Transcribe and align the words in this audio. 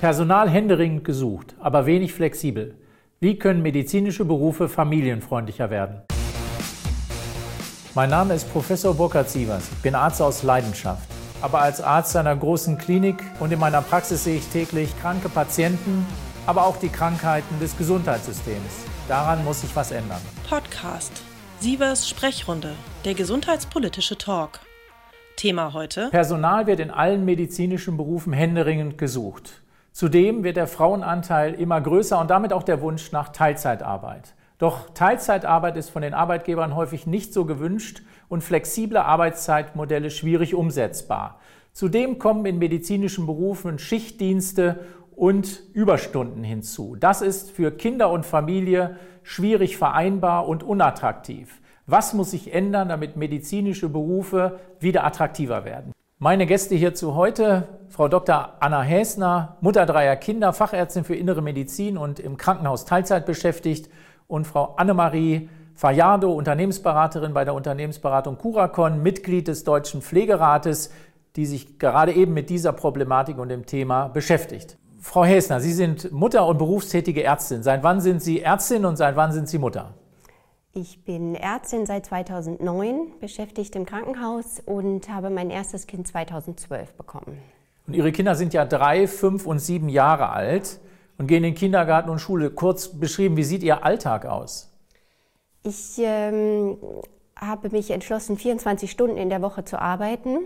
Personal 0.00 0.50
händeringend 0.50 1.04
gesucht, 1.04 1.54
aber 1.58 1.86
wenig 1.86 2.12
flexibel. 2.12 2.74
Wie 3.18 3.38
können 3.38 3.62
medizinische 3.62 4.26
Berufe 4.26 4.68
familienfreundlicher 4.68 5.70
werden? 5.70 6.02
Mein 7.94 8.10
Name 8.10 8.34
ist 8.34 8.52
Professor 8.52 8.92
Burkhard 8.92 9.30
Sievers. 9.30 9.70
Ich 9.72 9.82
bin 9.82 9.94
Arzt 9.94 10.20
aus 10.20 10.42
Leidenschaft. 10.42 11.08
Aber 11.40 11.62
als 11.62 11.80
Arzt 11.80 12.14
einer 12.14 12.36
großen 12.36 12.76
Klinik 12.76 13.16
und 13.40 13.50
in 13.52 13.58
meiner 13.58 13.80
Praxis 13.80 14.24
sehe 14.24 14.36
ich 14.36 14.46
täglich 14.48 14.90
kranke 15.00 15.30
Patienten, 15.30 16.04
aber 16.44 16.66
auch 16.66 16.76
die 16.76 16.90
Krankheiten 16.90 17.58
des 17.58 17.78
Gesundheitssystems. 17.78 18.84
Daran 19.08 19.44
muss 19.46 19.62
sich 19.62 19.74
was 19.74 19.92
ändern. 19.92 20.20
Podcast. 20.46 21.22
Sievers 21.60 22.06
Sprechrunde. 22.06 22.74
Der 23.06 23.14
gesundheitspolitische 23.14 24.18
Talk. 24.18 24.60
Thema 25.36 25.72
heute. 25.72 26.10
Personal 26.10 26.66
wird 26.66 26.80
in 26.80 26.90
allen 26.90 27.24
medizinischen 27.24 27.96
Berufen 27.96 28.34
händeringend 28.34 28.98
gesucht. 28.98 29.62
Zudem 29.96 30.44
wird 30.44 30.58
der 30.58 30.66
Frauenanteil 30.66 31.54
immer 31.54 31.80
größer 31.80 32.20
und 32.20 32.28
damit 32.28 32.52
auch 32.52 32.64
der 32.64 32.82
Wunsch 32.82 33.12
nach 33.12 33.30
Teilzeitarbeit. 33.30 34.34
Doch 34.58 34.90
Teilzeitarbeit 34.90 35.78
ist 35.78 35.88
von 35.88 36.02
den 36.02 36.12
Arbeitgebern 36.12 36.74
häufig 36.74 37.06
nicht 37.06 37.32
so 37.32 37.46
gewünscht 37.46 38.02
und 38.28 38.44
flexible 38.44 38.98
Arbeitszeitmodelle 38.98 40.10
schwierig 40.10 40.54
umsetzbar. 40.54 41.40
Zudem 41.72 42.18
kommen 42.18 42.44
in 42.44 42.58
medizinischen 42.58 43.24
Berufen 43.24 43.78
Schichtdienste 43.78 44.80
und 45.12 45.62
Überstunden 45.72 46.44
hinzu. 46.44 46.94
Das 47.00 47.22
ist 47.22 47.50
für 47.50 47.70
Kinder 47.70 48.10
und 48.10 48.26
Familie 48.26 48.96
schwierig 49.22 49.78
vereinbar 49.78 50.46
und 50.46 50.62
unattraktiv. 50.62 51.62
Was 51.86 52.12
muss 52.12 52.32
sich 52.32 52.52
ändern, 52.52 52.90
damit 52.90 53.16
medizinische 53.16 53.88
Berufe 53.88 54.60
wieder 54.78 55.06
attraktiver 55.06 55.64
werden? 55.64 55.95
Meine 56.18 56.46
Gäste 56.46 56.74
hierzu 56.74 57.14
heute, 57.14 57.68
Frau 57.90 58.08
Dr. 58.08 58.54
Anna 58.60 58.80
Häsner, 58.80 59.58
Mutter 59.60 59.84
dreier 59.84 60.16
Kinder, 60.16 60.54
Fachärztin 60.54 61.04
für 61.04 61.14
Innere 61.14 61.42
Medizin 61.42 61.98
und 61.98 62.20
im 62.20 62.38
Krankenhaus 62.38 62.86
Teilzeit 62.86 63.26
beschäftigt 63.26 63.90
und 64.26 64.46
Frau 64.46 64.76
Annemarie 64.78 65.50
Fajardo, 65.74 66.32
Unternehmensberaterin 66.32 67.34
bei 67.34 67.44
der 67.44 67.52
Unternehmensberatung 67.52 68.38
Curacon, 68.38 69.02
Mitglied 69.02 69.46
des 69.46 69.64
Deutschen 69.64 70.00
Pflegerates, 70.00 70.90
die 71.36 71.44
sich 71.44 71.78
gerade 71.78 72.14
eben 72.14 72.32
mit 72.32 72.48
dieser 72.48 72.72
Problematik 72.72 73.36
und 73.36 73.50
dem 73.50 73.66
Thema 73.66 74.08
beschäftigt. 74.08 74.78
Frau 74.98 75.26
Häsner, 75.26 75.60
Sie 75.60 75.74
sind 75.74 76.12
Mutter 76.12 76.46
und 76.46 76.56
berufstätige 76.56 77.24
Ärztin. 77.24 77.62
Seit 77.62 77.82
wann 77.82 78.00
sind 78.00 78.22
Sie 78.22 78.40
Ärztin 78.40 78.86
und 78.86 78.96
seit 78.96 79.16
wann 79.16 79.32
sind 79.32 79.50
Sie 79.50 79.58
Mutter? 79.58 79.92
Ich 80.78 81.02
bin 81.04 81.34
Ärztin 81.34 81.86
seit 81.86 82.04
2009, 82.04 83.18
beschäftigt 83.18 83.74
im 83.76 83.86
Krankenhaus 83.86 84.60
und 84.62 85.08
habe 85.08 85.30
mein 85.30 85.48
erstes 85.48 85.86
Kind 85.86 86.06
2012 86.06 86.92
bekommen. 86.92 87.38
Und 87.86 87.94
Ihre 87.94 88.12
Kinder 88.12 88.34
sind 88.34 88.52
ja 88.52 88.66
drei, 88.66 89.08
fünf 89.08 89.46
und 89.46 89.58
sieben 89.58 89.88
Jahre 89.88 90.28
alt 90.28 90.78
und 91.16 91.28
gehen 91.28 91.44
in 91.44 91.54
Kindergarten 91.54 92.10
und 92.10 92.18
Schule. 92.18 92.50
Kurz 92.50 92.88
beschrieben, 92.88 93.38
wie 93.38 93.42
sieht 93.42 93.62
Ihr 93.62 93.86
Alltag 93.86 94.26
aus? 94.26 94.70
Ich 95.62 95.94
ähm, 95.96 96.76
habe 97.34 97.70
mich 97.70 97.90
entschlossen, 97.90 98.36
24 98.36 98.90
Stunden 98.90 99.16
in 99.16 99.30
der 99.30 99.40
Woche 99.40 99.64
zu 99.64 99.80
arbeiten. 99.80 100.40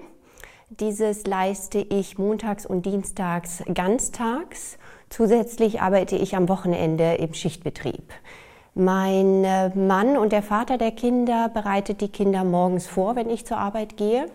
Dieses 0.68 1.26
leiste 1.26 1.80
ich 1.80 2.18
montags 2.18 2.66
und 2.66 2.86
dienstags 2.86 3.64
ganztags. 3.74 4.78
Zusätzlich 5.08 5.80
arbeite 5.80 6.14
ich 6.14 6.36
am 6.36 6.48
Wochenende 6.48 7.14
im 7.14 7.34
Schichtbetrieb. 7.34 8.12
Mein 8.74 9.44
äh, 9.44 9.70
Mann 9.76 10.16
und 10.16 10.32
der 10.32 10.42
Vater 10.42 10.78
der 10.78 10.92
Kinder 10.92 11.48
bereitet 11.48 12.00
die 12.00 12.08
Kinder 12.08 12.44
morgens 12.44 12.86
vor, 12.86 13.16
wenn 13.16 13.28
ich 13.28 13.44
zur 13.44 13.58
Arbeit 13.58 13.96
gehe 13.96 14.26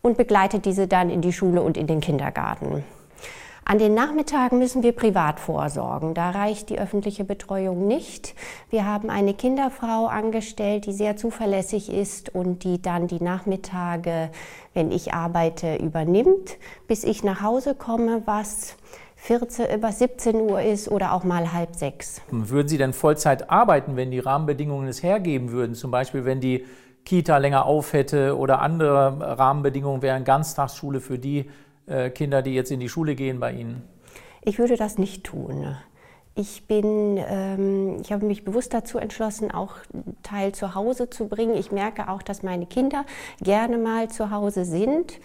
und 0.00 0.16
begleitet 0.16 0.64
diese 0.64 0.86
dann 0.86 1.10
in 1.10 1.20
die 1.20 1.32
Schule 1.32 1.62
und 1.62 1.76
in 1.76 1.86
den 1.86 2.00
Kindergarten. 2.00 2.84
An 3.66 3.78
den 3.78 3.94
Nachmittagen 3.94 4.58
müssen 4.58 4.82
wir 4.82 4.92
privat 4.92 5.40
vorsorgen. 5.40 6.12
Da 6.12 6.30
reicht 6.30 6.68
die 6.68 6.78
öffentliche 6.78 7.24
Betreuung 7.24 7.86
nicht. 7.86 8.34
Wir 8.68 8.84
haben 8.84 9.08
eine 9.08 9.32
Kinderfrau 9.32 10.06
angestellt, 10.06 10.84
die 10.84 10.92
sehr 10.92 11.16
zuverlässig 11.16 11.90
ist 11.90 12.34
und 12.34 12.62
die 12.64 12.82
dann 12.82 13.06
die 13.06 13.22
Nachmittage, 13.22 14.28
wenn 14.74 14.92
ich 14.92 15.14
arbeite, 15.14 15.76
übernimmt, 15.76 16.58
bis 16.88 17.04
ich 17.04 17.24
nach 17.24 17.40
Hause 17.40 17.74
komme, 17.74 18.22
was 18.26 18.76
14, 19.24 19.74
über 19.74 19.90
17 19.90 20.36
Uhr 20.36 20.60
ist 20.60 20.90
oder 20.90 21.14
auch 21.14 21.24
mal 21.24 21.54
halb 21.54 21.76
sechs. 21.76 22.20
Würden 22.30 22.68
Sie 22.68 22.76
denn 22.76 22.92
Vollzeit 22.92 23.48
arbeiten, 23.48 23.96
wenn 23.96 24.10
die 24.10 24.18
Rahmenbedingungen 24.18 24.86
es 24.86 25.02
hergeben 25.02 25.50
würden? 25.50 25.74
Zum 25.74 25.90
Beispiel, 25.90 26.26
wenn 26.26 26.40
die 26.40 26.66
Kita 27.06 27.38
länger 27.38 27.64
auf 27.64 27.94
hätte 27.94 28.36
oder 28.36 28.60
andere 28.60 29.38
Rahmenbedingungen 29.38 30.02
wären, 30.02 30.24
Ganztagsschule 30.24 31.00
für 31.00 31.18
die 31.18 31.50
äh, 31.86 32.10
Kinder, 32.10 32.42
die 32.42 32.52
jetzt 32.52 32.70
in 32.70 32.80
die 32.80 32.90
Schule 32.90 33.14
gehen 33.14 33.40
bei 33.40 33.52
Ihnen? 33.52 33.82
Ich 34.42 34.58
würde 34.58 34.76
das 34.76 34.98
nicht 34.98 35.24
tun. 35.24 35.74
Ich 36.34 36.66
bin, 36.66 37.18
ähm, 37.26 37.96
ich 38.02 38.12
habe 38.12 38.26
mich 38.26 38.44
bewusst 38.44 38.74
dazu 38.74 38.98
entschlossen, 38.98 39.50
auch 39.50 39.76
Teil 40.22 40.52
zu 40.52 40.74
Hause 40.74 41.08
zu 41.08 41.28
bringen. 41.28 41.54
Ich 41.54 41.72
merke 41.72 42.10
auch, 42.10 42.20
dass 42.20 42.42
meine 42.42 42.66
Kinder 42.66 43.06
gerne 43.40 43.78
mal 43.78 44.10
zu 44.10 44.30
Hause 44.30 44.66
sind 44.66 45.18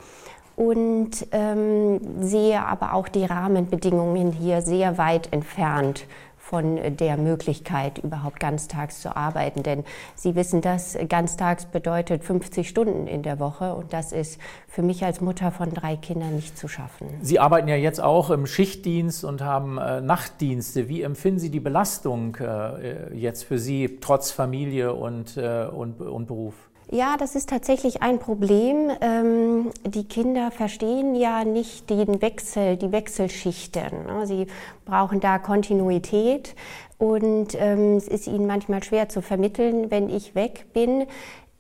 und 0.59 1.25
ähm, 1.31 2.01
sehe 2.19 2.61
aber 2.61 2.93
auch 2.93 3.07
die 3.07 3.23
Rahmenbedingungen 3.23 4.33
hier 4.33 4.61
sehr 4.61 4.97
weit 4.97 5.31
entfernt 5.31 6.05
von 6.37 6.97
der 6.97 7.15
Möglichkeit, 7.15 7.99
überhaupt 7.99 8.41
ganztags 8.41 8.99
zu 8.99 9.15
arbeiten. 9.15 9.63
Denn 9.63 9.85
Sie 10.15 10.35
wissen 10.35 10.59
das, 10.59 10.97
ganztags 11.07 11.65
bedeutet 11.65 12.25
50 12.25 12.67
Stunden 12.67 13.07
in 13.07 13.23
der 13.23 13.39
Woche 13.39 13.73
und 13.73 13.93
das 13.93 14.11
ist 14.11 14.37
für 14.67 14.81
mich 14.81 15.05
als 15.05 15.21
Mutter 15.21 15.51
von 15.51 15.73
drei 15.73 15.95
Kindern 15.95 16.35
nicht 16.35 16.57
zu 16.57 16.67
schaffen. 16.67 17.07
Sie 17.21 17.39
arbeiten 17.39 17.69
ja 17.69 17.77
jetzt 17.77 18.01
auch 18.01 18.29
im 18.29 18.45
Schichtdienst 18.45 19.23
und 19.23 19.41
haben 19.41 19.77
äh, 19.77 20.01
Nachtdienste. 20.01 20.89
Wie 20.89 21.03
empfinden 21.03 21.39
Sie 21.39 21.51
die 21.51 21.61
Belastung 21.61 22.35
äh, 22.35 23.15
jetzt 23.15 23.45
für 23.45 23.59
Sie 23.59 23.99
trotz 24.01 24.31
Familie 24.31 24.93
und, 24.93 25.37
äh, 25.37 25.67
und, 25.71 26.01
und 26.01 26.25
Beruf? 26.27 26.68
Ja, 26.91 27.17
das 27.17 27.35
ist 27.35 27.49
tatsächlich 27.49 28.01
ein 28.01 28.17
Problem. 28.17 28.89
Ähm, 28.99 29.69
die 29.85 30.05
Kinder 30.05 30.49
verstehen 30.49 31.13
ja 31.13 31.45
nicht 31.45 31.87
den 31.87 32.19
Wechsel, 32.19 32.77
die 32.77 32.91
Wechselschichten. 32.91 34.07
Ne? 34.07 34.25
Sie 34.25 34.47
brauchen 34.85 35.19
da 35.19 35.37
Kontinuität 35.37 36.55
und 36.97 37.49
ähm, 37.59 37.97
es 37.97 38.07
ist 38.07 38.25
ihnen 38.25 38.47
manchmal 38.47 38.83
schwer 38.83 39.07
zu 39.07 39.21
vermitteln, 39.21 39.91
wenn 39.91 40.09
ich 40.09 40.33
weg 40.33 40.65
bin. 40.73 41.05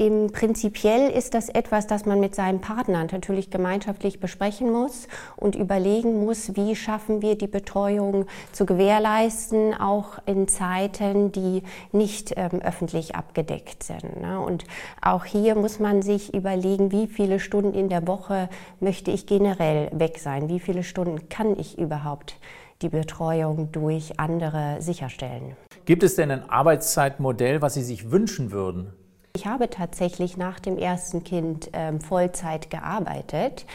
Im 0.01 0.31
Prinzipiell 0.31 1.11
ist 1.11 1.33
das 1.33 1.49
etwas, 1.49 1.85
das 1.85 2.05
man 2.05 2.21
mit 2.21 2.33
seinem 2.33 2.61
Partner 2.61 3.05
natürlich 3.11 3.49
gemeinschaftlich 3.49 4.21
besprechen 4.21 4.71
muss 4.71 5.09
und 5.35 5.57
überlegen 5.57 6.23
muss, 6.23 6.55
wie 6.55 6.77
schaffen 6.77 7.21
wir 7.21 7.37
die 7.37 7.47
Betreuung 7.47 8.25
zu 8.53 8.65
gewährleisten, 8.65 9.73
auch 9.73 10.17
in 10.25 10.47
Zeiten, 10.47 11.33
die 11.33 11.63
nicht 11.91 12.33
ähm, 12.37 12.61
öffentlich 12.61 13.15
abgedeckt 13.15 13.83
sind. 13.83 14.21
Ne? 14.21 14.39
Und 14.39 14.63
auch 15.01 15.25
hier 15.25 15.55
muss 15.55 15.79
man 15.79 16.01
sich 16.01 16.33
überlegen, 16.33 16.93
wie 16.93 17.07
viele 17.07 17.41
Stunden 17.41 17.73
in 17.73 17.89
der 17.89 18.07
Woche 18.07 18.47
möchte 18.79 19.11
ich 19.11 19.27
generell 19.27 19.89
weg 19.91 20.19
sein, 20.19 20.47
wie 20.47 20.61
viele 20.61 20.83
Stunden 20.83 21.27
kann 21.27 21.59
ich 21.59 21.77
überhaupt 21.77 22.37
die 22.81 22.87
Betreuung 22.87 23.73
durch 23.73 24.17
andere 24.17 24.77
sicherstellen. 24.79 25.57
Gibt 25.83 26.03
es 26.03 26.15
denn 26.15 26.31
ein 26.31 26.49
Arbeitszeitmodell, 26.49 27.61
was 27.61 27.73
Sie 27.73 27.83
sich 27.83 28.11
wünschen 28.11 28.51
würden? 28.51 28.93
Ich 29.39 29.45
habe 29.45 29.69
tatsächlich 29.69 30.35
nach 30.35 30.59
dem 30.59 30.77
ersten 30.77 31.23
Kind 31.23 31.69
ähm, 31.71 32.01
Vollzeit 32.01 32.69
gearbeitet. 32.69 33.65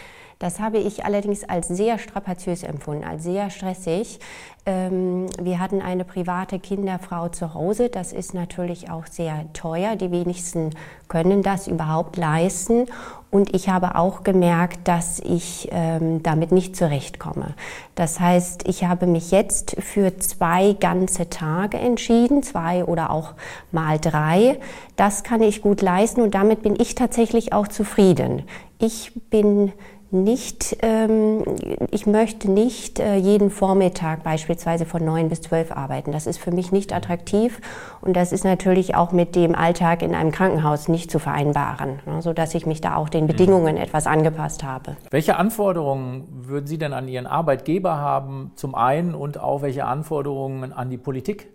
Das 0.44 0.60
habe 0.60 0.77
ich 0.77 1.06
allerdings 1.06 1.43
als 1.44 1.69
sehr 1.69 1.99
strapaziös 1.99 2.65
empfunden, 2.65 3.03
als 3.03 3.22
sehr 3.22 3.49
stressig. 3.49 4.21
Ähm, 4.66 5.25
wir 5.41 5.59
hatten 5.59 5.81
eine 5.81 6.05
private 6.05 6.59
Kinderfrau 6.59 7.28
zu 7.31 7.55
Hause. 7.55 7.88
Das 7.88 8.12
ist 8.12 8.34
natürlich 8.34 8.91
auch 8.91 9.06
sehr 9.06 9.50
teuer. 9.54 9.97
Die 9.97 10.10
wenigsten 10.10 10.75
können 11.09 11.43
das 11.43 11.66
überhaupt 11.66 12.19
leisten. 12.19 12.88
Und 13.31 13.54
ich 13.54 13.71
habe 13.71 13.94
auch 13.94 14.22
gemerkt, 14.22 14.87
dass 14.87 15.19
ich 15.19 15.71
ähm, 15.72 16.22
damit 16.22 16.53
nicht 16.53 16.77
zurechtkomme. 16.77 17.54
Das 17.95 18.21
heißt, 18.21 18.69
ich 18.69 18.84
habe 18.84 19.07
mich 19.07 19.30
jetzt 19.30 19.77
für 19.80 20.19
zwei 20.19 20.74
ganze 20.74 21.30
Tage 21.30 21.78
entschieden, 21.78 22.42
zwei 22.42 22.84
oder 22.84 23.10
auch 23.10 23.33
mal 23.72 23.98
drei. 23.98 24.60
Das 24.97 25.24
kann 25.24 25.41
ich 25.41 25.63
gut 25.63 25.80
leisten 25.80 26.21
und 26.21 26.34
damit 26.34 26.63
bin 26.63 26.78
ich 26.78 26.95
tatsächlich 26.95 27.54
auch 27.54 27.66
zufrieden. 27.66 28.42
Ich 28.78 29.13
bin 29.30 29.72
nicht, 30.15 30.78
ähm, 30.81 31.45
ich 31.91 32.07
möchte 32.07 32.51
nicht 32.51 33.01
äh, 33.01 33.16
jeden 33.16 33.51
Vormittag 33.51 34.22
beispielsweise 34.22 34.87
von 34.87 35.05
neun 35.05 35.28
bis 35.28 35.43
zwölf 35.43 35.72
arbeiten. 35.72 36.13
Das 36.13 36.27
ist 36.27 36.39
für 36.39 36.53
mich 36.53 36.72
nicht 36.72 36.95
attraktiv 36.95 37.61
und 38.01 38.16
das 38.16 38.33
ist 38.33 38.45
natürlich 38.45 38.95
auch 38.95 39.13
mit 39.13 39.37
dem 39.37 39.55
Alltag 39.55 40.03
in 40.03 40.15
einem 40.15 40.31
Krankenhaus 40.31 40.89
nicht 40.89 41.11
zu 41.11 41.19
vereinbaren, 41.19 41.99
ne, 42.07 42.22
sodass 42.22 42.55
ich 42.55 42.65
mich 42.65 42.81
da 42.81 42.97
auch 42.97 43.09
den 43.09 43.27
Bedingungen 43.27 43.75
mhm. 43.75 43.83
etwas 43.83 44.07
angepasst 44.07 44.65
habe. 44.65 44.97
Welche 45.11 45.37
Anforderungen 45.37 46.27
würden 46.31 46.67
Sie 46.67 46.78
denn 46.78 46.93
an 46.93 47.09
Ihren 47.09 47.27
Arbeitgeber 47.27 47.97
haben, 47.97 48.53
zum 48.55 48.75
einen 48.75 49.15
und 49.15 49.39
auch 49.39 49.63
welche 49.63 49.84
Anforderungen 49.84 50.72
an 50.72 50.89
die 50.91 50.99
Politik? 50.99 51.49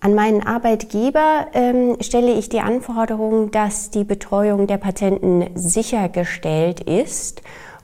An 0.00 0.14
meinen 0.14 0.46
Arbeitgeber 0.46 1.46
ähm, 1.54 1.96
stelle 2.00 2.32
ich 2.32 2.48
die 2.48 2.60
Anforderung, 2.60 3.50
dass 3.50 3.90
die 3.90 4.04
Betreuung 4.04 4.68
der 4.68 4.76
Patienten 4.76 5.46
sichergestellt 5.56 6.80
ist 6.80 7.42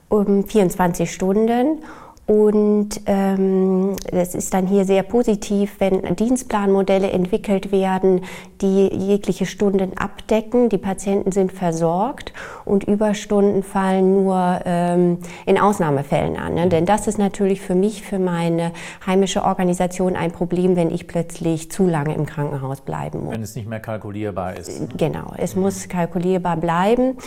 um 0.09 0.45
24 0.45 1.11
Stunden 1.11 1.79
Und 2.27 3.01
ähm, 3.05 3.95
das 4.11 4.33
ist 4.33 4.51
dann 4.55 4.65
hier 4.65 4.83
sehr 4.85 5.03
positiv, 5.03 5.75
wenn 5.77 6.15
Dienstplanmodelle 6.15 7.11
entwickelt 7.11 7.71
werden, 7.71 8.21
die 8.61 8.87
jegliche 8.87 9.45
Stunden 9.45 9.95
abdecken. 9.95 10.69
Die 10.69 10.79
Patienten 10.79 11.31
sind 11.31 11.51
versorgt 11.51 12.33
und 12.65 12.83
Überstunden 12.85 13.61
fallen 13.61 14.23
nur 14.23 14.59
ähm, 14.65 15.19
in 15.45 15.59
Ausnahmefällen 15.59 16.35
an. 16.35 16.55
Ne? 16.55 16.67
Denn 16.67 16.87
das 16.87 17.05
ist 17.05 17.19
natürlich 17.19 17.61
für 17.61 17.75
mich, 17.75 18.01
für 18.01 18.17
meine 18.17 18.71
heimische 19.05 19.43
Organisation 19.43 20.15
ein 20.15 20.31
Problem, 20.31 20.75
wenn 20.75 20.89
ich 20.89 21.05
plötzlich 21.05 21.69
zu 21.69 21.85
lange 21.85 22.15
im 22.15 22.25
Krankenhaus 22.25 22.81
bleiben 22.81 23.25
muss. 23.25 23.35
Wenn 23.35 23.43
es 23.43 23.55
nicht 23.55 23.69
mehr 23.69 23.81
kalkulierbar 23.81 24.57
ist. 24.57 24.97
Genau, 24.97 25.33
es 25.37 25.55
muss 25.55 25.87
kalkulierbar 25.87 26.57
bleiben. 26.57 27.17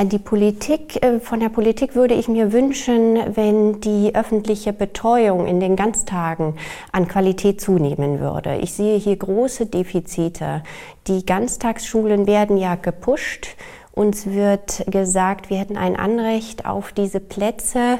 An 0.00 0.08
die 0.08 0.20
Politik, 0.20 1.02
äh, 1.02 1.18
von 1.18 1.40
der 1.40 1.48
Politik 1.48 1.96
würde 1.96 2.14
ich 2.14 2.28
mir 2.28 2.52
wünschen, 2.52 3.18
wenn 3.34 3.80
die 3.80 4.14
öffentliche 4.14 4.72
Betreuung 4.72 5.48
in 5.48 5.58
den 5.58 5.74
Ganztagen 5.74 6.54
an 6.92 7.08
Qualität 7.08 7.60
zunehmen 7.60 8.20
würde. 8.20 8.58
Ich 8.58 8.74
sehe 8.74 8.96
hier 8.96 9.16
große 9.16 9.66
Defizite. 9.66 10.62
Die 11.08 11.26
Ganztagsschulen 11.26 12.28
werden 12.28 12.58
ja 12.58 12.76
gepusht. 12.76 13.56
Uns 13.90 14.26
wird 14.26 14.84
gesagt, 14.86 15.50
wir 15.50 15.58
hätten 15.58 15.76
ein 15.76 15.96
Anrecht 15.96 16.64
auf 16.64 16.92
diese 16.92 17.18
Plätze. 17.18 17.98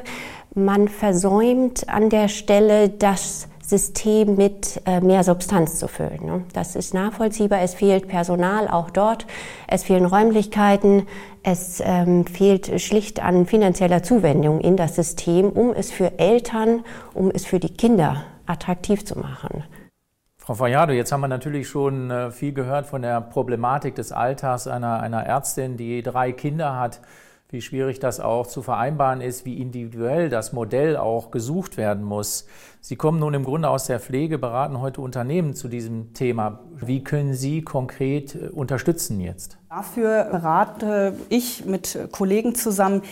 Man 0.54 0.86
versäumt 0.86 1.88
an 1.88 2.10
der 2.10 2.28
Stelle 2.28 2.90
das 2.90 3.48
System 3.68 4.36
mit 4.36 4.80
äh, 4.86 5.00
mehr 5.00 5.22
Substanz 5.22 5.78
zu 5.78 5.88
füllen. 5.88 6.24
Ne? 6.24 6.44
Das 6.54 6.74
ist 6.74 6.94
nachvollziehbar. 6.94 7.60
Es 7.60 7.74
fehlt 7.74 8.08
Personal 8.08 8.66
auch 8.66 8.88
dort. 8.88 9.26
Es 9.66 9.82
fehlen 9.82 10.06
Räumlichkeiten. 10.06 11.06
Es 11.50 11.82
ähm, 11.82 12.26
fehlt 12.26 12.78
schlicht 12.78 13.22
an 13.22 13.46
finanzieller 13.46 14.02
Zuwendung 14.02 14.60
in 14.60 14.76
das 14.76 14.96
System, 14.96 15.48
um 15.48 15.72
es 15.72 15.90
für 15.90 16.18
Eltern, 16.18 16.84
um 17.14 17.30
es 17.30 17.46
für 17.46 17.58
die 17.58 17.72
Kinder 17.72 18.24
attraktiv 18.44 19.02
zu 19.06 19.18
machen. 19.18 19.64
Frau 20.36 20.52
Fayado, 20.52 20.92
jetzt 20.92 21.10
haben 21.10 21.22
wir 21.22 21.28
natürlich 21.28 21.66
schon 21.66 22.10
äh, 22.10 22.30
viel 22.32 22.52
gehört 22.52 22.84
von 22.84 23.00
der 23.00 23.22
Problematik 23.22 23.94
des 23.94 24.12
Alltags 24.12 24.66
einer, 24.66 25.00
einer 25.00 25.24
Ärztin, 25.24 25.78
die 25.78 26.02
drei 26.02 26.32
Kinder 26.32 26.78
hat 26.78 27.00
wie 27.50 27.62
schwierig 27.62 27.98
das 27.98 28.20
auch 28.20 28.46
zu 28.46 28.60
vereinbaren 28.60 29.22
ist, 29.22 29.46
wie 29.46 29.58
individuell 29.58 30.28
das 30.28 30.52
Modell 30.52 30.98
auch 30.98 31.30
gesucht 31.30 31.78
werden 31.78 32.04
muss. 32.04 32.46
Sie 32.82 32.96
kommen 32.96 33.18
nun 33.18 33.32
im 33.32 33.44
Grunde 33.44 33.70
aus 33.70 33.86
der 33.86 34.00
Pflege, 34.00 34.38
beraten 34.38 34.80
heute 34.80 35.00
Unternehmen 35.00 35.54
zu 35.54 35.68
diesem 35.68 36.12
Thema. 36.12 36.60
Wie 36.74 37.02
können 37.02 37.32
Sie 37.32 37.62
konkret 37.62 38.34
äh, 38.34 38.48
unterstützen 38.48 39.18
jetzt? 39.20 39.58
Dafür 39.70 40.24
berate 40.24 41.14
ich 41.30 41.64
mit 41.64 41.98
Kollegen 42.12 42.54
zusammen 42.54 43.02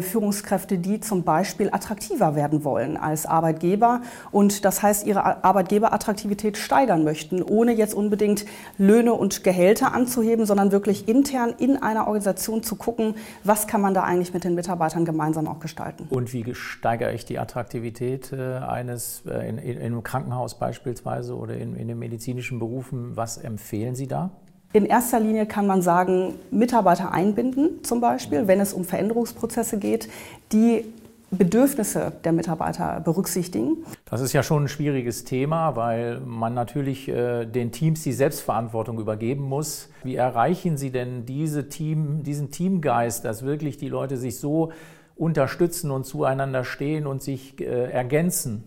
Führungskräfte, 0.00 0.78
die 0.78 1.00
zum 1.00 1.24
Beispiel 1.24 1.68
attraktiver 1.70 2.34
werden 2.34 2.64
wollen 2.64 2.96
als 2.96 3.26
Arbeitgeber 3.26 4.02
und 4.30 4.64
das 4.64 4.82
heißt 4.82 5.06
ihre 5.06 5.44
Arbeitgeberattraktivität 5.44 6.56
steigern 6.56 7.04
möchten, 7.04 7.42
ohne 7.42 7.72
jetzt 7.72 7.94
unbedingt 7.94 8.44
Löhne 8.78 9.14
und 9.14 9.44
Gehälter 9.44 9.92
anzuheben, 9.92 10.46
sondern 10.46 10.72
wirklich 10.72 11.08
intern 11.08 11.54
in 11.58 11.76
einer 11.76 12.06
Organisation 12.06 12.62
zu 12.62 12.76
gucken, 12.76 13.14
was 13.44 13.66
kann 13.66 13.80
man 13.80 13.94
da 13.94 14.02
eigentlich 14.02 14.34
mit 14.34 14.44
den 14.44 14.54
Mitarbeitern 14.54 15.04
gemeinsam 15.04 15.48
auch 15.48 15.60
gestalten. 15.60 16.06
Und 16.10 16.32
wie 16.32 16.54
steigere 16.54 17.12
ich 17.12 17.24
die 17.24 17.38
Attraktivität 17.38 18.32
äh, 18.32 18.58
eines 18.58 19.22
äh, 19.26 19.48
in, 19.48 19.58
in, 19.58 19.78
einem 19.78 20.02
Krankenhaus 20.02 20.58
beispielsweise 20.58 21.36
oder 21.36 21.56
in, 21.56 21.76
in 21.76 21.88
den 21.88 21.98
medizinischen 21.98 22.58
Berufen? 22.58 23.16
Was 23.16 23.38
empfehlen 23.38 23.94
Sie 23.94 24.06
da? 24.06 24.30
In 24.72 24.84
erster 24.84 25.18
Linie 25.18 25.46
kann 25.46 25.66
man 25.66 25.80
sagen, 25.80 26.34
Mitarbeiter 26.50 27.12
einbinden, 27.12 27.82
zum 27.84 28.00
Beispiel, 28.00 28.46
wenn 28.46 28.60
es 28.60 28.74
um 28.74 28.84
Veränderungsprozesse 28.84 29.78
geht, 29.78 30.10
die 30.52 30.84
Bedürfnisse 31.30 32.12
der 32.24 32.32
Mitarbeiter 32.32 33.00
berücksichtigen. 33.00 33.78
Das 34.06 34.20
ist 34.20 34.32
ja 34.32 34.42
schon 34.42 34.64
ein 34.64 34.68
schwieriges 34.68 35.24
Thema, 35.24 35.76
weil 35.76 36.20
man 36.20 36.54
natürlich 36.54 37.08
äh, 37.08 37.44
den 37.44 37.70
Teams 37.70 38.02
die 38.02 38.12
Selbstverantwortung 38.12 38.98
übergeben 38.98 39.42
muss. 39.42 39.90
Wie 40.04 40.16
erreichen 40.16 40.78
Sie 40.78 40.90
denn 40.90 41.26
diese 41.26 41.68
Team, 41.68 42.22
diesen 42.22 42.50
Teamgeist, 42.50 43.24
dass 43.24 43.42
wirklich 43.42 43.76
die 43.76 43.88
Leute 43.88 44.16
sich 44.16 44.38
so 44.38 44.72
unterstützen 45.16 45.90
und 45.90 46.04
zueinander 46.04 46.64
stehen 46.64 47.06
und 47.06 47.22
sich 47.22 47.60
äh, 47.60 47.90
ergänzen? 47.90 48.64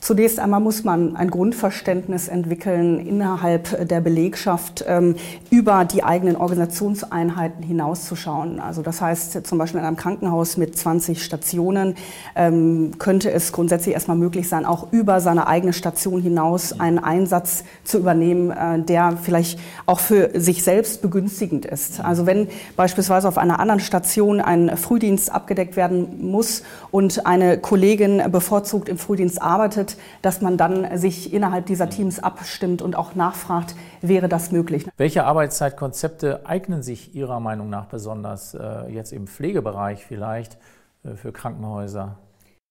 Zunächst 0.00 0.38
einmal 0.38 0.60
muss 0.60 0.84
man 0.84 1.16
ein 1.16 1.28
Grundverständnis 1.28 2.28
entwickeln 2.28 3.04
innerhalb 3.04 3.88
der 3.88 4.00
Belegschaft 4.00 4.84
ähm, 4.86 5.16
über 5.50 5.84
die 5.84 6.04
eigenen 6.04 6.36
Organisationseinheiten 6.36 7.64
hinauszuschauen. 7.64 8.60
Also 8.60 8.82
das 8.82 9.00
heißt 9.00 9.44
zum 9.44 9.58
Beispiel 9.58 9.80
in 9.80 9.86
einem 9.86 9.96
Krankenhaus 9.96 10.56
mit 10.56 10.78
20 10.78 11.22
Stationen 11.22 11.96
ähm, 12.36 12.92
könnte 12.98 13.32
es 13.32 13.50
grundsätzlich 13.50 13.92
erstmal 13.92 14.16
möglich 14.16 14.48
sein, 14.48 14.64
auch 14.64 14.92
über 14.92 15.20
seine 15.20 15.48
eigene 15.48 15.72
Station 15.72 16.22
hinaus 16.22 16.78
einen 16.78 17.00
Einsatz 17.00 17.64
zu 17.82 17.98
übernehmen, 17.98 18.52
äh, 18.52 18.80
der 18.80 19.18
vielleicht 19.20 19.58
auch 19.86 19.98
für 19.98 20.30
sich 20.40 20.62
selbst 20.62 21.02
begünstigend 21.02 21.66
ist. 21.66 22.00
Also 22.00 22.24
wenn 22.24 22.46
beispielsweise 22.76 23.26
auf 23.26 23.36
einer 23.36 23.58
anderen 23.58 23.80
Station 23.80 24.40
ein 24.40 24.76
Frühdienst 24.76 25.32
abgedeckt 25.32 25.76
werden 25.76 26.30
muss 26.30 26.62
und 26.92 27.26
eine 27.26 27.58
Kollegin 27.58 28.22
bevorzugt 28.30 28.88
im 28.88 28.96
Frühdienst 28.96 29.42
arbeitet, 29.42 29.87
bedeutet, 29.88 29.96
dass 30.22 30.40
man 30.40 30.56
dann 30.56 30.98
sich 30.98 31.32
innerhalb 31.32 31.66
dieser 31.66 31.88
Teams 31.88 32.18
abstimmt 32.18 32.82
und 32.82 32.96
auch 32.96 33.14
nachfragt, 33.14 33.74
wäre 34.00 34.28
das 34.28 34.52
möglich. 34.52 34.86
Welche 34.96 35.24
Arbeitszeitkonzepte 35.24 36.46
eignen 36.46 36.82
sich 36.82 37.14
Ihrer 37.14 37.40
Meinung 37.40 37.70
nach 37.70 37.86
besonders 37.86 38.54
äh, 38.54 38.88
jetzt 38.90 39.12
im 39.12 39.26
Pflegebereich 39.26 40.04
vielleicht 40.04 40.58
äh, 41.04 41.14
für 41.14 41.32
Krankenhäuser? 41.32 42.18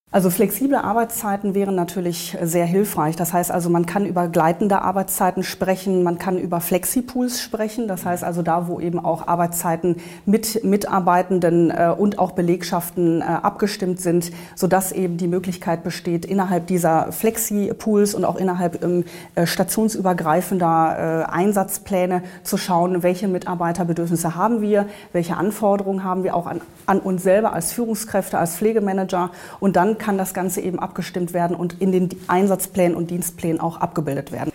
Also 0.09 0.29
flexible 0.29 0.77
Arbeitszeiten 0.77 1.53
wären 1.53 1.75
natürlich 1.75 2.37
sehr 2.41 2.65
hilfreich. 2.65 3.17
Das 3.17 3.33
heißt 3.33 3.51
also, 3.51 3.69
man 3.69 3.85
kann 3.85 4.05
über 4.05 4.29
gleitende 4.29 4.81
Arbeitszeiten 4.81 5.43
sprechen, 5.43 6.01
man 6.01 6.17
kann 6.17 6.37
über 6.37 6.61
Flexipools 6.61 7.41
sprechen. 7.41 7.89
Das 7.89 8.05
heißt 8.05 8.23
also 8.23 8.41
da, 8.41 8.69
wo 8.69 8.79
eben 8.79 9.03
auch 9.03 9.27
Arbeitszeiten 9.27 9.97
mit 10.25 10.63
Mitarbeitenden 10.63 11.71
äh, 11.71 11.93
und 11.95 12.19
auch 12.19 12.31
Belegschaften 12.31 13.19
äh, 13.19 13.25
abgestimmt 13.25 13.99
sind, 13.99 14.31
sodass 14.55 14.93
eben 14.93 15.17
die 15.17 15.27
Möglichkeit 15.27 15.83
besteht, 15.83 16.25
innerhalb 16.25 16.67
dieser 16.67 17.11
Flexipools 17.11 18.15
und 18.15 18.23
auch 18.23 18.37
innerhalb 18.37 18.81
ähm, 18.81 19.03
äh, 19.35 19.45
stationsübergreifender 19.45 21.27
Einsatzpläne 21.29 22.23
zu 22.43 22.55
schauen, 22.57 23.03
welche 23.03 23.27
Mitarbeiterbedürfnisse 23.27 24.35
haben 24.35 24.61
wir, 24.61 24.87
welche 25.11 25.35
Anforderungen 25.35 26.05
haben 26.05 26.23
wir 26.23 26.33
auch 26.33 26.47
an, 26.47 26.61
an 26.85 26.99
uns 26.99 27.23
selber 27.23 27.51
als 27.51 27.73
Führungskräfte, 27.73 28.37
als 28.37 28.55
Pflegemanager 28.55 29.31
und 29.59 29.75
dann 29.75 29.96
kann 29.97 30.17
das 30.17 30.33
Ganze 30.33 30.61
eben 30.61 30.79
abgestimmt 30.79 31.33
werden 31.33 31.55
und 31.55 31.81
in 31.81 31.91
den 31.91 32.09
Einsatzplänen 32.27 32.95
und 32.95 33.11
Dienstplänen 33.11 33.59
auch 33.59 33.77
abgebildet 33.77 34.31
werden. 34.31 34.51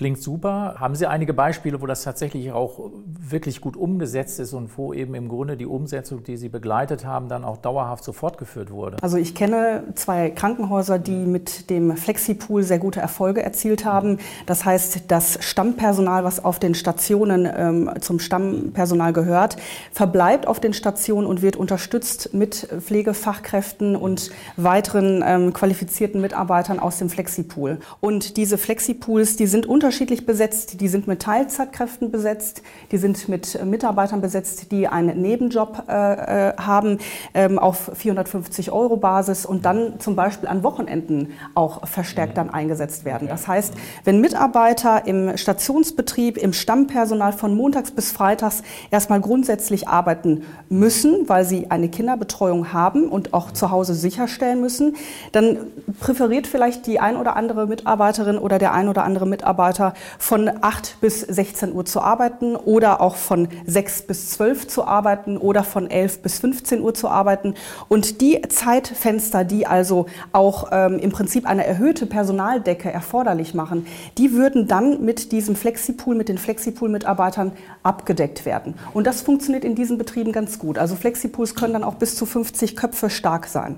Klingt 0.00 0.22
super. 0.22 0.76
Haben 0.78 0.94
Sie 0.94 1.06
einige 1.06 1.34
Beispiele, 1.34 1.82
wo 1.82 1.84
das 1.84 2.04
tatsächlich 2.04 2.52
auch 2.52 2.90
wirklich 3.04 3.60
gut 3.60 3.76
umgesetzt 3.76 4.40
ist 4.40 4.54
und 4.54 4.78
wo 4.78 4.94
eben 4.94 5.14
im 5.14 5.28
Grunde 5.28 5.58
die 5.58 5.66
Umsetzung, 5.66 6.24
die 6.24 6.38
Sie 6.38 6.48
begleitet 6.48 7.04
haben, 7.04 7.28
dann 7.28 7.44
auch 7.44 7.58
dauerhaft 7.58 8.04
so 8.04 8.14
fortgeführt 8.14 8.70
wurde? 8.70 8.96
Also 9.02 9.18
ich 9.18 9.34
kenne 9.34 9.84
zwei 9.96 10.30
Krankenhäuser, 10.30 10.98
die 10.98 11.26
mit 11.26 11.68
dem 11.68 11.98
Flexipool 11.98 12.62
sehr 12.62 12.78
gute 12.78 12.98
Erfolge 12.98 13.42
erzielt 13.42 13.84
haben. 13.84 14.16
Das 14.46 14.64
heißt, 14.64 15.02
das 15.08 15.36
Stammpersonal, 15.44 16.24
was 16.24 16.42
auf 16.42 16.58
den 16.58 16.74
Stationen 16.74 17.46
ähm, 17.54 17.90
zum 18.00 18.20
Stammpersonal 18.20 19.12
gehört, 19.12 19.58
verbleibt 19.92 20.46
auf 20.46 20.60
den 20.60 20.72
Stationen 20.72 21.26
und 21.26 21.42
wird 21.42 21.56
unterstützt 21.56 22.32
mit 22.32 22.54
Pflegefachkräften 22.80 23.96
und 23.96 24.30
weiteren 24.56 25.22
ähm, 25.26 25.52
qualifizierten 25.52 26.22
Mitarbeitern 26.22 26.78
aus 26.78 26.96
dem 26.96 27.10
Flexipool. 27.10 27.80
Und 28.00 28.38
diese 28.38 28.56
Flexipools, 28.56 29.36
die 29.36 29.46
sind 29.46 29.66
unterschiedlich 29.66 29.89
besetzt. 30.26 30.80
Die 30.80 30.88
sind 30.88 31.06
mit 31.06 31.22
Teilzeitkräften 31.22 32.10
besetzt, 32.10 32.62
die 32.92 32.98
sind 32.98 33.28
mit 33.28 33.64
Mitarbeitern 33.64 34.20
besetzt, 34.20 34.72
die 34.72 34.88
einen 34.88 35.20
Nebenjob 35.20 35.84
äh, 35.88 36.50
äh 36.50 36.56
haben 36.58 36.98
ähm, 37.34 37.58
auf 37.58 37.90
450 37.94 38.72
Euro 38.72 38.96
Basis 38.96 39.46
und 39.46 39.64
dann 39.64 39.98
zum 40.00 40.16
Beispiel 40.16 40.48
an 40.48 40.62
Wochenenden 40.62 41.32
auch 41.54 41.86
verstärkt 41.86 42.36
dann 42.36 42.50
eingesetzt 42.50 43.04
werden. 43.04 43.28
Das 43.28 43.48
heißt, 43.48 43.74
wenn 44.04 44.20
Mitarbeiter 44.20 45.06
im 45.06 45.36
Stationsbetrieb, 45.36 46.36
im 46.36 46.52
Stammpersonal 46.52 47.32
von 47.32 47.54
montags 47.54 47.90
bis 47.90 48.12
freitags 48.12 48.62
erstmal 48.90 49.20
grundsätzlich 49.20 49.88
arbeiten 49.88 50.44
müssen, 50.68 51.28
weil 51.28 51.44
sie 51.44 51.70
eine 51.70 51.88
Kinderbetreuung 51.88 52.72
haben 52.72 53.08
und 53.08 53.34
auch 53.34 53.50
zu 53.50 53.70
Hause 53.70 53.94
sicherstellen 53.94 54.60
müssen, 54.60 54.96
dann 55.32 55.58
präferiert 56.00 56.46
vielleicht 56.46 56.86
die 56.86 57.00
ein 57.00 57.16
oder 57.16 57.36
andere 57.36 57.66
Mitarbeiterin 57.66 58.38
oder 58.38 58.58
der 58.58 58.72
ein 58.72 58.88
oder 58.88 59.04
andere 59.04 59.26
Mitarbeiter 59.26 59.79
Mitarbeiter 59.80 59.94
von 60.18 60.50
8 60.60 61.00
bis 61.00 61.20
16 61.20 61.72
Uhr 61.72 61.84
zu 61.84 62.00
arbeiten 62.00 62.56
oder 62.56 63.00
auch 63.00 63.16
von 63.16 63.48
6 63.66 64.02
bis 64.02 64.30
12 64.30 64.68
zu 64.68 64.84
arbeiten 64.84 65.36
oder 65.36 65.64
von 65.64 65.90
11 65.90 66.22
bis 66.22 66.38
15 66.40 66.80
Uhr 66.80 66.94
zu 66.94 67.08
arbeiten. 67.08 67.54
Und 67.88 68.20
die 68.20 68.40
Zeitfenster, 68.48 69.44
die 69.44 69.66
also 69.66 70.06
auch 70.32 70.68
ähm, 70.72 70.98
im 70.98 71.10
Prinzip 71.10 71.46
eine 71.46 71.66
erhöhte 71.66 72.06
Personaldecke 72.06 72.90
erforderlich 72.90 73.54
machen, 73.54 73.86
die 74.18 74.32
würden 74.32 74.68
dann 74.68 75.04
mit 75.04 75.32
diesem 75.32 75.56
Flexipool, 75.56 76.14
mit 76.14 76.28
den 76.28 76.38
Flexipool-Mitarbeitern 76.38 77.52
abgedeckt 77.82 78.44
werden. 78.44 78.74
Und 78.92 79.06
das 79.06 79.22
funktioniert 79.22 79.64
in 79.64 79.74
diesen 79.74 79.98
Betrieben 79.98 80.32
ganz 80.32 80.58
gut. 80.58 80.78
Also 80.78 80.96
Flexipools 80.96 81.54
können 81.54 81.72
dann 81.72 81.84
auch 81.84 81.94
bis 81.94 82.16
zu 82.16 82.26
50 82.26 82.76
Köpfe 82.76 83.10
stark 83.10 83.46
sein. 83.46 83.76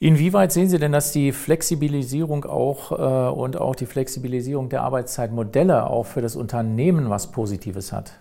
Inwieweit 0.00 0.52
sehen 0.52 0.68
Sie 0.68 0.78
denn, 0.78 0.92
dass 0.92 1.10
die 1.10 1.32
Flexibilisierung 1.32 2.44
auch 2.44 2.92
äh, 2.92 3.30
und 3.32 3.60
auch 3.60 3.74
die 3.74 3.86
Flexibilisierung 3.86 4.68
der 4.68 4.82
Arbeitszeitmodelle 4.82 5.88
auch 5.88 6.06
für 6.06 6.22
das 6.22 6.36
Unternehmen 6.36 7.10
was 7.10 7.32
Positives 7.32 7.92
hat? 7.92 8.12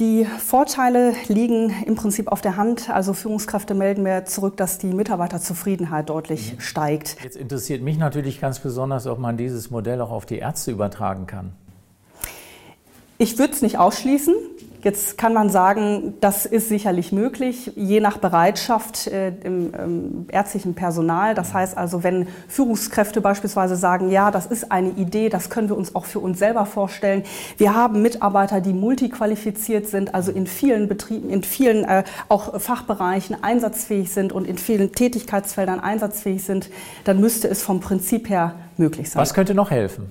Die 0.00 0.24
Vorteile 0.24 1.12
liegen 1.28 1.70
im 1.86 1.94
Prinzip 1.94 2.26
auf 2.26 2.40
der 2.40 2.56
Hand. 2.56 2.90
Also 2.90 3.12
Führungskräfte 3.12 3.74
melden 3.74 4.02
mir 4.02 4.24
zurück, 4.24 4.56
dass 4.56 4.78
die 4.78 4.92
Mitarbeiterzufriedenheit 4.92 6.08
deutlich 6.08 6.54
mhm. 6.54 6.60
steigt. 6.60 7.22
Jetzt 7.22 7.36
interessiert 7.36 7.82
mich 7.82 7.98
natürlich 7.98 8.40
ganz 8.40 8.58
besonders, 8.58 9.06
ob 9.06 9.20
man 9.20 9.36
dieses 9.36 9.70
Modell 9.70 10.00
auch 10.00 10.10
auf 10.10 10.26
die 10.26 10.38
Ärzte 10.38 10.72
übertragen 10.72 11.26
kann. 11.26 11.52
Ich 13.18 13.38
würde 13.38 13.52
es 13.52 13.62
nicht 13.62 13.78
ausschließen. 13.78 14.34
Jetzt 14.82 15.16
kann 15.16 15.32
man 15.32 15.48
sagen, 15.48 16.14
das 16.20 16.44
ist 16.44 16.68
sicherlich 16.68 17.12
möglich, 17.12 17.70
je 17.76 18.00
nach 18.00 18.18
Bereitschaft 18.18 19.06
äh, 19.06 19.28
im 19.44 19.72
ähm, 19.78 20.26
ärztlichen 20.28 20.74
Personal. 20.74 21.36
Das 21.36 21.54
heißt 21.54 21.78
also, 21.78 22.02
wenn 22.02 22.26
Führungskräfte 22.48 23.20
beispielsweise 23.20 23.76
sagen, 23.76 24.10
ja, 24.10 24.32
das 24.32 24.46
ist 24.46 24.72
eine 24.72 24.90
Idee, 24.90 25.28
das 25.28 25.50
können 25.50 25.68
wir 25.68 25.76
uns 25.76 25.94
auch 25.94 26.04
für 26.04 26.18
uns 26.18 26.40
selber 26.40 26.66
vorstellen. 26.66 27.22
Wir 27.58 27.76
haben 27.76 28.02
Mitarbeiter, 28.02 28.60
die 28.60 28.72
multiqualifiziert 28.72 29.86
sind, 29.86 30.16
also 30.16 30.32
in 30.32 30.48
vielen 30.48 30.88
Betrieben, 30.88 31.30
in 31.30 31.44
vielen 31.44 31.84
äh, 31.84 32.02
auch 32.28 32.60
Fachbereichen 32.60 33.40
einsatzfähig 33.40 34.12
sind 34.12 34.32
und 34.32 34.48
in 34.48 34.58
vielen 34.58 34.90
Tätigkeitsfeldern 34.90 35.78
einsatzfähig 35.78 36.42
sind, 36.42 36.70
dann 37.04 37.20
müsste 37.20 37.46
es 37.46 37.62
vom 37.62 37.78
Prinzip 37.78 38.28
her 38.28 38.56
möglich 38.78 39.10
sein. 39.10 39.20
Was 39.20 39.32
könnte 39.32 39.54
noch 39.54 39.70
helfen? 39.70 40.10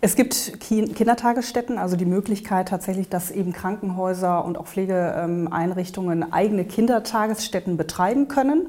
Es 0.00 0.14
gibt 0.14 0.60
Kindertagesstätten, 0.60 1.76
also 1.76 1.96
die 1.96 2.04
Möglichkeit 2.04 2.68
tatsächlich, 2.68 3.08
dass 3.08 3.32
eben 3.32 3.52
Krankenhäuser 3.52 4.44
und 4.44 4.56
auch 4.56 4.66
Pflegeeinrichtungen 4.66 6.32
eigene 6.32 6.64
Kindertagesstätten 6.64 7.76
betreiben 7.76 8.28
können. 8.28 8.68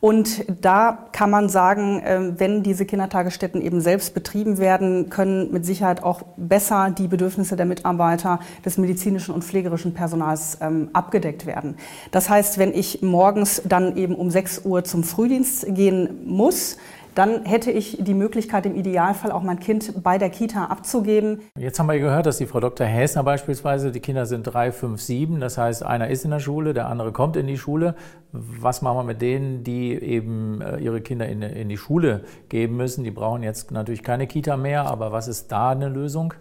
Und 0.00 0.44
da 0.60 1.06
kann 1.12 1.30
man 1.30 1.48
sagen, 1.48 2.02
ähm, 2.04 2.34
wenn 2.36 2.62
diese 2.62 2.84
Kindertagesstätten 2.84 3.62
eben 3.62 3.80
selbst 3.80 4.12
betrieben 4.12 4.58
werden, 4.58 5.08
können 5.08 5.50
mit 5.50 5.64
Sicherheit 5.64 6.02
auch 6.02 6.20
besser 6.36 6.90
die 6.90 7.08
Bedürfnisse 7.08 7.56
der 7.56 7.64
Mitarbeiter, 7.64 8.40
des 8.62 8.76
medizinischen 8.76 9.34
und 9.34 9.42
pflegerischen 9.42 9.94
Personals 9.94 10.58
ähm, 10.60 10.90
abgedeckt 10.92 11.46
werden. 11.46 11.76
Das 12.10 12.28
heißt, 12.28 12.58
wenn 12.58 12.74
ich 12.74 13.00
morgens 13.00 13.62
dann 13.64 13.96
eben 13.96 14.14
um 14.14 14.30
6 14.30 14.66
Uhr 14.66 14.84
zum 14.84 15.02
Frühdienst 15.02 15.74
gehen 15.74 16.20
muss, 16.26 16.76
dann 17.16 17.44
hätte 17.46 17.70
ich 17.70 17.96
die 17.98 18.12
Möglichkeit, 18.12 18.66
im 18.66 18.74
Idealfall 18.74 19.32
auch 19.32 19.42
mein 19.42 19.58
Kind 19.58 20.02
bei 20.02 20.18
der 20.18 20.28
Kita 20.28 20.66
abzugeben. 20.66 21.40
Jetzt 21.58 21.78
haben 21.78 21.86
wir 21.86 21.98
gehört, 21.98 22.26
dass 22.26 22.36
die 22.36 22.46
Frau 22.46 22.60
Dr. 22.60 22.86
Häsner 22.86 23.24
beispielsweise, 23.24 23.90
die 23.90 24.00
Kinder 24.00 24.26
sind 24.26 24.42
drei, 24.42 24.70
fünf, 24.70 25.00
sieben, 25.00 25.40
das 25.40 25.56
heißt, 25.56 25.82
einer 25.82 26.08
ist 26.08 26.26
in 26.26 26.30
der 26.30 26.40
Schule, 26.40 26.74
der 26.74 26.88
andere 26.88 27.12
kommt 27.12 27.36
in 27.36 27.46
die 27.46 27.56
Schule. 27.56 27.94
Was 28.32 28.82
machen 28.82 28.98
wir 28.98 29.04
mit 29.04 29.22
denen, 29.22 29.64
die 29.64 29.94
eben 29.94 30.60
äh, 30.60 30.76
ihre 30.78 31.00
Kinder 31.00 31.26
in, 31.26 31.40
in 31.40 31.70
die 31.70 31.78
Schule 31.78 32.24
geben 32.50 32.76
müssen? 32.76 33.02
Die 33.02 33.10
brauchen 33.10 33.42
jetzt 33.42 33.70
natürlich 33.70 34.02
keine 34.02 34.26
Kita 34.26 34.58
mehr, 34.58 34.84
aber 34.84 35.10
was 35.10 35.26
ist 35.26 35.50
da 35.50 35.70
eine 35.70 35.88
Lösung? 35.88 36.34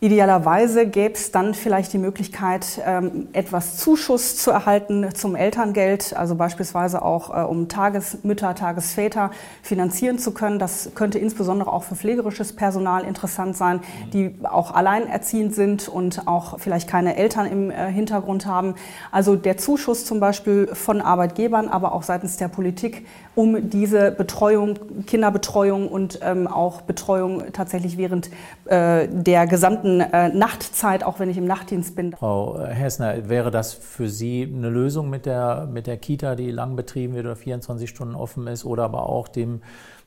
Idealerweise 0.00 0.86
gäbe 0.86 1.14
es 1.14 1.32
dann 1.32 1.54
vielleicht 1.54 1.92
die 1.92 1.98
Möglichkeit, 1.98 2.80
ähm, 2.86 3.26
etwas 3.32 3.78
Zuschuss 3.78 4.36
zu 4.36 4.52
erhalten 4.52 5.08
zum 5.12 5.34
Elterngeld, 5.34 6.14
also 6.16 6.36
beispielsweise 6.36 7.02
auch 7.02 7.36
äh, 7.36 7.44
um 7.44 7.66
Tagesmütter, 7.66 8.54
Tagesväter 8.54 9.32
finanzieren 9.60 10.20
zu 10.20 10.30
können. 10.30 10.60
Das 10.60 10.90
könnte 10.94 11.18
insbesondere 11.18 11.72
auch 11.72 11.82
für 11.82 11.96
pflegerisches 11.96 12.54
Personal 12.54 13.02
interessant 13.02 13.56
sein, 13.56 13.80
die 14.12 14.36
auch 14.44 14.72
alleinerziehend 14.72 15.56
sind 15.56 15.88
und 15.88 16.28
auch 16.28 16.60
vielleicht 16.60 16.88
keine 16.88 17.16
Eltern 17.16 17.46
im 17.46 17.72
äh, 17.72 17.90
Hintergrund 17.90 18.46
haben. 18.46 18.76
Also 19.10 19.34
der 19.34 19.56
Zuschuss 19.56 20.04
zum 20.04 20.20
Beispiel 20.20 20.68
von 20.74 21.00
Arbeitgebern, 21.00 21.66
aber 21.66 21.90
auch 21.92 22.04
seitens 22.04 22.36
der 22.36 22.46
Politik, 22.46 23.04
um 23.34 23.68
diese 23.68 24.12
Betreuung, 24.12 24.78
Kinderbetreuung 25.06 25.88
und 25.88 26.20
ähm, 26.22 26.46
auch 26.46 26.82
Betreuung 26.82 27.42
tatsächlich 27.52 27.96
während 27.98 28.30
äh, 28.66 29.08
der 29.08 29.48
gesamten 29.48 29.87
gesamten 29.88 30.00
äh, 30.00 30.28
Nachtzeit, 30.28 31.04
auch 31.04 31.18
wenn 31.18 31.30
ich 31.30 31.38
im 31.38 31.46
Nachtdienst 31.46 31.96
bin. 31.96 32.12
Frau 32.12 32.58
Hessner, 32.60 33.28
wäre 33.28 33.50
das 33.50 33.72
für 33.72 34.08
Sie 34.08 34.42
eine 34.42 34.68
Lösung 34.68 35.10
mit 35.10 35.26
der, 35.26 35.68
mit 35.70 35.86
der 35.86 35.96
Kita, 35.96 36.34
die 36.34 36.50
lang 36.50 36.76
betrieben 36.76 37.14
wird 37.14 37.26
oder 37.26 37.36
24 37.36 37.88
Stunden 37.88 38.14
offen 38.14 38.46
ist, 38.46 38.64
oder 38.64 38.84
aber 38.84 39.08
auch 39.08 39.28
dem, 39.28 39.62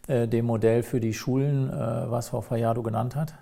äh, 0.07 0.27
dem 0.27 0.45
Modell 0.45 0.83
für 0.83 0.99
die 0.99 1.13
Schulen, 1.13 1.69
äh, 1.69 2.11
was 2.11 2.29
Frau 2.29 2.41
Fayado 2.41 2.83
genannt 2.83 3.15
hat? 3.15 3.33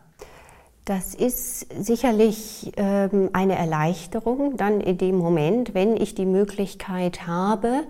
Das 0.86 1.14
ist 1.14 1.68
sicherlich 1.84 2.72
ähm, 2.78 3.30
eine 3.34 3.56
Erleichterung 3.56 4.58
dann 4.58 4.82
in 4.82 4.98
dem 4.98 5.18
Moment, 5.18 5.76
wenn 5.76 5.96
ich 5.96 6.16
die 6.16 6.26
Möglichkeit 6.26 7.28
habe, 7.28 7.84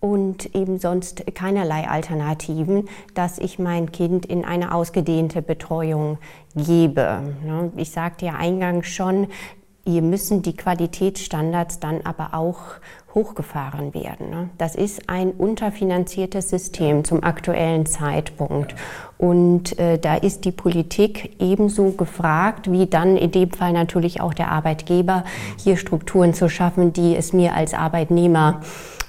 und 0.00 0.54
eben 0.54 0.78
sonst 0.78 1.24
keinerlei 1.34 1.88
Alternativen, 1.88 2.88
dass 3.14 3.38
ich 3.38 3.58
mein 3.58 3.92
Kind 3.92 4.26
in 4.26 4.44
eine 4.44 4.74
ausgedehnte 4.74 5.42
Betreuung 5.42 6.18
gebe. 6.56 7.20
Ne? 7.44 7.70
Ich 7.76 7.90
sagte 7.90 8.26
ja 8.26 8.34
eingangs 8.34 8.88
schon, 8.88 9.28
hier 9.86 10.02
müssen 10.02 10.42
die 10.42 10.56
Qualitätsstandards 10.56 11.80
dann 11.80 12.00
aber 12.04 12.34
auch 12.34 12.58
hochgefahren 13.14 13.92
werden. 13.92 14.30
Ne? 14.30 14.50
Das 14.56 14.74
ist 14.74 15.08
ein 15.08 15.32
unterfinanziertes 15.32 16.48
System 16.48 17.04
zum 17.04 17.24
aktuellen 17.24 17.86
Zeitpunkt. 17.86 18.74
Und 19.18 19.78
äh, 19.78 19.98
da 19.98 20.16
ist 20.16 20.44
die 20.44 20.52
Politik 20.52 21.34
ebenso 21.40 21.90
gefragt, 21.92 22.70
wie 22.70 22.86
dann 22.86 23.16
in 23.16 23.32
dem 23.32 23.50
Fall 23.50 23.72
natürlich 23.72 24.20
auch 24.20 24.34
der 24.34 24.50
Arbeitgeber, 24.50 25.24
hier 25.56 25.76
Strukturen 25.76 26.34
zu 26.34 26.48
schaffen, 26.48 26.92
die 26.92 27.16
es 27.16 27.32
mir 27.32 27.54
als 27.54 27.74
Arbeitnehmer 27.74 28.60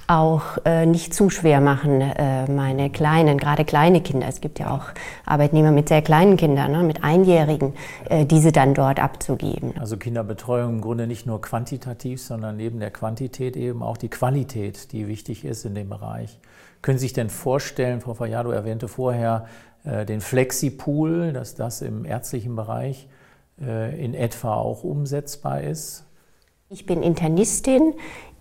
auch 0.06 0.58
äh, 0.64 0.86
nicht 0.86 1.14
zu 1.14 1.30
schwer 1.30 1.60
machen, 1.60 2.00
äh, 2.00 2.50
meine 2.50 2.90
kleinen, 2.90 3.38
gerade 3.38 3.64
kleine 3.64 4.00
Kinder. 4.00 4.26
Es 4.28 4.40
gibt 4.40 4.58
ja 4.58 4.74
auch 4.74 4.84
Arbeitnehmer 5.24 5.70
mit 5.70 5.88
sehr 5.88 6.02
kleinen 6.02 6.36
Kindern, 6.36 6.72
ne, 6.72 6.82
mit 6.82 7.04
Einjährigen, 7.04 7.74
äh, 8.08 8.26
diese 8.26 8.52
dann 8.52 8.74
dort 8.74 9.00
abzugeben. 9.00 9.74
Also 9.78 9.96
Kinderbetreuung 9.96 10.74
im 10.74 10.80
Grunde 10.80 11.06
nicht 11.06 11.26
nur 11.26 11.40
quantitativ, 11.40 12.20
sondern 12.20 12.56
neben 12.56 12.80
der 12.80 12.90
Quantität 12.90 13.56
eben 13.56 13.82
auch 13.82 13.96
die 13.96 14.08
Qualität, 14.08 14.92
die 14.92 15.08
wichtig 15.08 15.44
ist 15.44 15.64
in 15.64 15.74
dem 15.74 15.88
Bereich. 15.88 16.38
Können 16.82 16.98
Sie 16.98 17.06
sich 17.06 17.12
denn 17.12 17.30
vorstellen, 17.30 18.00
Frau 18.00 18.14
Fayado 18.14 18.50
erwähnte 18.50 18.88
vorher 18.88 19.46
äh, 19.84 20.04
den 20.04 20.20
Flexipool, 20.20 21.32
dass 21.32 21.54
das 21.54 21.80
im 21.80 22.04
ärztlichen 22.04 22.56
Bereich 22.56 23.08
äh, 23.60 24.04
in 24.04 24.14
etwa 24.14 24.54
auch 24.54 24.82
umsetzbar 24.82 25.62
ist? 25.62 26.04
Ich 26.68 26.86
bin 26.86 27.02
Internistin. 27.02 27.94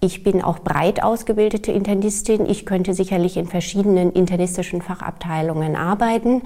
Ich 0.03 0.23
bin 0.23 0.41
auch 0.41 0.57
breit 0.57 1.03
ausgebildete 1.03 1.71
Internistin. 1.71 2.49
Ich 2.49 2.65
könnte 2.65 2.95
sicherlich 2.95 3.37
in 3.37 3.45
verschiedenen 3.45 4.11
internistischen 4.11 4.81
Fachabteilungen 4.81 5.75
arbeiten. 5.75 6.41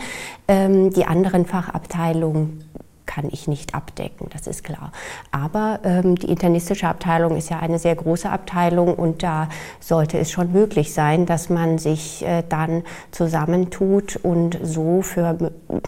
Ähm, 0.50 0.92
die 0.92 1.06
anderen 1.06 1.46
Fachabteilungen 1.46 2.66
kann 3.06 3.30
ich 3.32 3.48
nicht 3.48 3.74
abdecken, 3.74 4.28
das 4.34 4.46
ist 4.46 4.66
klar. 4.66 4.92
Aber 5.32 5.80
ähm, 5.86 6.16
die 6.16 6.30
internistische 6.30 6.90
Abteilung 6.90 7.38
ist 7.38 7.50
ja 7.50 7.60
eine 7.60 7.80
sehr 7.80 7.96
große 7.96 8.30
Abteilung 8.30 8.94
und 8.94 9.24
da 9.24 9.48
sollte 9.80 10.18
es 10.18 10.32
schon 10.32 10.52
möglich 10.52 10.94
sein, 10.94 11.26
dass 11.26 11.50
man 11.50 11.78
sich 11.78 12.26
äh, 12.26 12.44
dann 12.50 12.84
zusammentut 13.12 14.18
und 14.18 14.60
so 14.62 15.02
für 15.02 15.38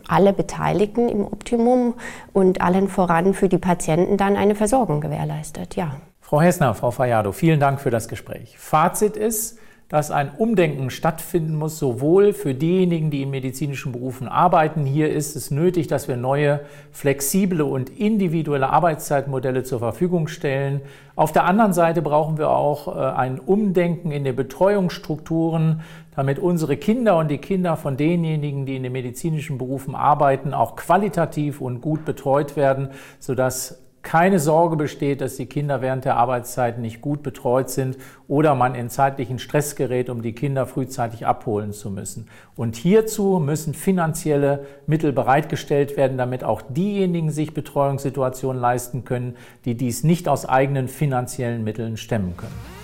alle 0.07 0.31
Beteiligten 0.31 1.09
im 1.09 1.25
Optimum 1.25 1.95
und 2.31 2.61
allen 2.61 2.87
voran 2.87 3.33
für 3.33 3.49
die 3.49 3.57
Patienten 3.57 4.15
dann 4.15 4.37
eine 4.37 4.55
Versorgung 4.55 5.01
gewährleistet. 5.01 5.75
Ja. 5.75 5.97
Frau 6.27 6.41
Hessner, 6.41 6.73
Frau 6.73 6.91
Fayado, 6.91 7.31
vielen 7.31 7.61
Dank 7.61 7.79
für 7.79 7.89
das 7.89 8.09
Gespräch. 8.09 8.57
Fazit 8.57 9.15
ist, 9.15 9.59
dass 9.87 10.11
ein 10.11 10.29
Umdenken 10.37 10.89
stattfinden 10.89 11.55
muss, 11.55 11.79
sowohl 11.79 12.33
für 12.33 12.53
diejenigen, 12.53 13.11
die 13.11 13.21
in 13.21 13.29
medizinischen 13.29 13.93
Berufen 13.93 14.27
arbeiten. 14.27 14.85
Hier 14.85 15.09
ist 15.09 15.37
es 15.37 15.51
nötig, 15.51 15.87
dass 15.87 16.09
wir 16.09 16.17
neue, 16.17 16.59
flexible 16.91 17.61
und 17.61 17.89
individuelle 17.97 18.67
Arbeitszeitmodelle 18.67 19.63
zur 19.63 19.79
Verfügung 19.79 20.27
stellen. 20.27 20.81
Auf 21.15 21.31
der 21.31 21.45
anderen 21.45 21.71
Seite 21.71 22.01
brauchen 22.01 22.37
wir 22.37 22.49
auch 22.49 22.93
äh, 22.93 23.15
ein 23.15 23.39
Umdenken 23.39 24.11
in 24.11 24.25
den 24.25 24.35
Betreuungsstrukturen, 24.35 25.79
damit 26.13 26.39
unsere 26.39 26.75
Kinder 26.75 27.15
und 27.19 27.31
die 27.31 27.37
Kinder 27.37 27.77
von 27.77 27.95
denjenigen, 27.95 28.65
die 28.65 28.75
in 28.75 28.83
den 28.83 28.91
medizinischen 28.91 29.57
Berufen 29.57 29.95
arbeiten, 29.95 30.53
auch 30.53 30.75
qualitativ 30.75 31.61
und 31.61 31.79
gut 31.79 32.03
betreut 32.03 32.57
werden, 32.57 32.89
sodass 33.17 33.86
keine 34.07 34.39
Sorge 34.39 34.77
besteht, 34.77 35.19
dass 35.19 35.35
die 35.35 35.47
Kinder 35.47 35.81
während 35.81 36.05
der 36.05 36.15
Arbeitszeit 36.15 36.79
nicht 36.79 37.01
gut 37.01 37.23
betreut 37.23 37.69
sind 37.69 37.97
oder 38.29 38.55
man 38.55 38.73
in 38.73 38.89
zeitlichen 38.89 39.37
Stress 39.37 39.75
gerät, 39.75 40.09
um 40.09 40.21
die 40.21 40.31
Kinder 40.31 40.65
frühzeitig 40.65 41.27
abholen 41.27 41.73
zu 41.73 41.91
müssen. 41.91 42.29
Und 42.55 42.77
hierzu 42.77 43.39
müssen 43.39 43.73
finanzielle 43.73 44.65
Mittel 44.85 45.11
bereitgestellt 45.11 45.97
werden, 45.97 46.17
damit 46.17 46.45
auch 46.45 46.61
diejenigen 46.69 47.31
sich 47.31 47.53
Betreuungssituationen 47.53 48.61
leisten 48.61 49.03
können, 49.03 49.35
die 49.65 49.75
dies 49.75 50.05
nicht 50.05 50.29
aus 50.29 50.45
eigenen 50.45 50.87
finanziellen 50.87 51.65
Mitteln 51.65 51.97
stemmen 51.97 52.37
können. 52.37 52.76